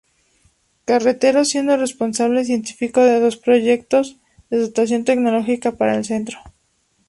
Carretero, 0.89 1.45
siendo 1.45 1.77
responsable 1.77 2.43
científico 2.49 2.99
de 3.09 3.17
dos 3.23 3.37
proyectos 3.45 4.05
de 4.49 4.57
dotación 4.63 5.05
tecnológica 5.09 5.69
para 5.77 5.95
el 5.97 6.05
Centro. 6.11 6.37